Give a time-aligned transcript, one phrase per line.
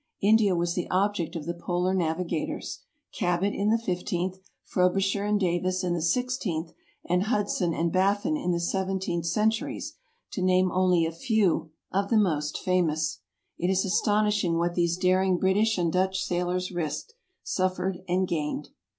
[0.23, 2.79] India was the object of the polar navi gators—
[3.13, 6.73] Cabot in the fifteenth, Frobisher and Davis in the sixteenth,
[7.07, 9.97] and Hudson and Baffin in the seventeenth centu ries,
[10.31, 13.19] to name only a few of the most famous.
[13.59, 17.13] It is astonish ing what these daring British and Dutch sailors risked,
[17.43, 18.69] suffered, and gained.